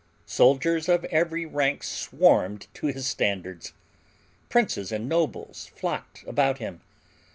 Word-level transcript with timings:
Soldiers 0.25 0.89
of 0.89 1.05
every 1.05 1.45
rank 1.45 1.83
swarmed 1.83 2.65
to 2.73 2.87
his 2.87 3.05
standards. 3.05 3.71
Princes 4.49 4.91
and 4.91 5.07
nobles 5.07 5.67
flocked 5.75 6.23
about 6.27 6.57
him. 6.57 6.81